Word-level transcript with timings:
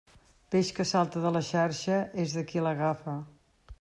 Peix 0.53 0.69
que 0.77 0.85
salta 0.93 1.21
de 1.25 1.31
la 1.37 1.43
xarxa 1.49 1.99
és 2.25 2.35
de 2.39 2.45
qui 2.53 2.65
l'agafa. 2.69 3.15